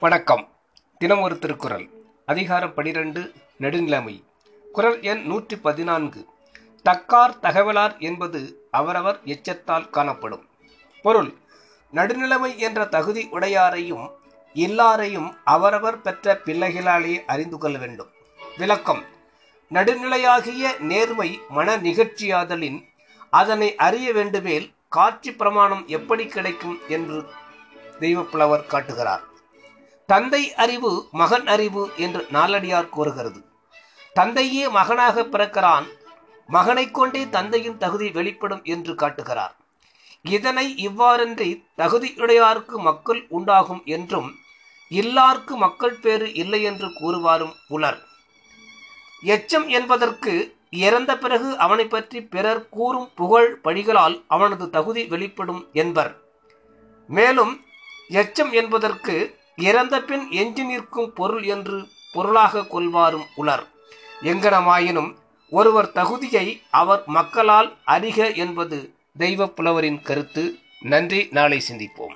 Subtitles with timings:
[0.00, 0.48] வணக்கம்.
[0.98, 1.90] தினம் ஒரு திருக்குறள்.
[2.26, 4.24] அதிகாரம் பனிரெண்டு நெடுநிலைமை.
[4.72, 6.26] குறள் எண் நூற்றி பதினான்கு.
[6.90, 10.48] தக்கார் தகவலார் என்பது அவரவர் எச்சத்தால் காணப்படும்.
[11.02, 11.34] பொருள்
[11.94, 14.10] நடுநிலைமை என்ற தகுதி உடையாரையும்
[14.54, 18.08] இல்லாரையும் அவரவர் பெற்ற பிள்ளைகளாலே அறிந்து கொள்ள வேண்டும்.
[18.58, 19.04] விளக்கம்
[19.70, 22.84] நடுநிலையாகிய நேர்மை மன நிகழ்ச்சியாதலின்
[23.30, 27.26] அதனை அறிய வேண்டுமேல் காட்சி பிரமாணம் எப்படி கிடைக்கும் என்று
[28.00, 29.36] தெய்வப்புலவர் காட்டுகிறார்.
[30.10, 33.44] தந்தை அறிவு மகன் அறிவு என்று நாலடியார் கூறுகிறது.
[34.14, 35.84] தந்தையே மகனாக பிறக்கிறான்
[36.46, 39.56] மகனைக் கொண்டே தந்தையின் தகுதி வெளிப்படும் என்று காட்டுகிறார்.
[40.22, 44.34] இதனை இவ்வாறன்றி தகுதியுடையாருக்கு மக்கள் உண்டாகும் என்றும்
[44.90, 48.02] இல்லார்க்கு மக்கள் பேறு இல்லை என்று கூறுவாரும் உலர்.
[49.22, 56.20] எச்சம் என்பதற்கு இறந்த பிறகு அவனை பற்றி பிறர் கூறும் புகழ் பழிகளால் அவனது தகுதி வெளிப்படும் என்பர்.
[57.06, 57.64] மேலும்
[58.08, 63.66] எச்சம் என்பதற்கு இறந்த பின் எஞ்சி நிற்கும் பொருள் என்று பொருளாக கொள்வாரும் உலர்.
[64.22, 65.14] எங்கனமாயினும்
[65.50, 70.58] ஒருவர் தகுதியை அவர் மக்களால் அறிக என்பது தெய்வ புலவரின் கருத்து.
[70.80, 71.28] நன்றி.
[71.30, 72.07] நாளை சிந்திப்போம்.